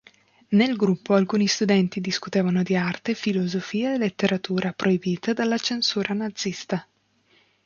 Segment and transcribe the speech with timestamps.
[0.47, 6.87] Nel gruppo alcuni studenti discutevano di arte, filosofia e letteratura proibite dalla censura nazista.